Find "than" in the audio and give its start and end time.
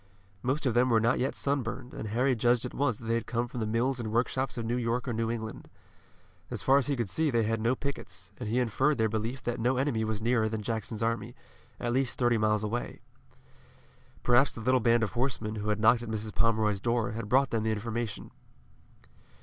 10.49-10.63